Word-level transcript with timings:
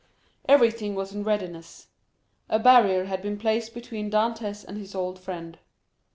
Everything 0.49 0.95
was 0.95 1.13
in 1.13 1.23
readiness. 1.23 1.85
A 2.49 2.57
barrier 2.57 3.03
had 3.05 3.21
been 3.21 3.37
placed 3.37 3.71
between 3.75 4.09
Dantès 4.09 4.65
and 4.65 4.79
his 4.79 4.95
old 4.95 5.19
friend. 5.19 5.59